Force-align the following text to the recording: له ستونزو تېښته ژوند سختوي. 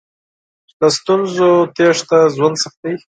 له 0.79 0.87
ستونزو 0.97 1.49
تېښته 1.75 2.19
ژوند 2.35 2.55
سختوي. 2.63 2.95